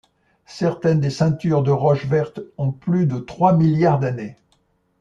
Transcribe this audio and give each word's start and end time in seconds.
Certaines 0.47 0.99
des 0.99 1.11
ceintures 1.11 1.61
de 1.61 1.69
roches 1.69 2.07
vertes 2.07 2.39
ont 2.57 2.71
plus 2.71 3.05
de 3.05 3.19
trois 3.19 3.53
milliards 3.55 3.99
d'années. 3.99 4.35